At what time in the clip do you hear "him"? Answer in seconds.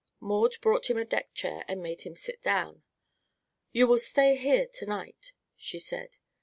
0.89-0.97, 2.01-2.15